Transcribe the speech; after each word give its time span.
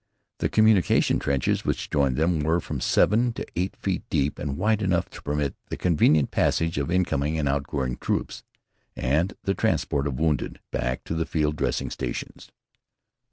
The 0.39 0.49
communication 0.49 1.19
trenches 1.19 1.63
which 1.63 1.91
joined 1.91 2.17
them 2.17 2.39
were 2.39 2.59
from 2.59 2.81
seven 2.81 3.33
to 3.33 3.45
eight 3.55 3.75
feet 3.77 4.01
deep 4.09 4.39
and 4.39 4.57
wide 4.57 4.81
enough 4.81 5.11
to 5.11 5.21
permit 5.21 5.53
the 5.69 5.77
convenient 5.77 6.31
passage 6.31 6.79
of 6.79 6.89
incoming 6.89 7.37
and 7.37 7.47
outgoing 7.47 7.97
troops, 7.97 8.41
and 8.95 9.35
the 9.43 9.53
transport 9.53 10.07
of 10.07 10.17
the 10.17 10.23
wounded 10.23 10.59
back 10.71 11.03
to 11.03 11.13
the 11.13 11.27
field 11.27 11.55
dressing 11.55 11.91
stations. 11.91 12.49